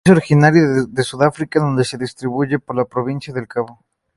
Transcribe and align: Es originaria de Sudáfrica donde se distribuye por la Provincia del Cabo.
Es 0.03 0.11
originaria 0.11 0.63
de 0.89 1.03
Sudáfrica 1.03 1.59
donde 1.59 1.83
se 1.85 1.95
distribuye 1.95 2.57
por 2.57 2.75
la 2.75 2.85
Provincia 2.85 3.31
del 3.35 3.47
Cabo. 3.47 3.85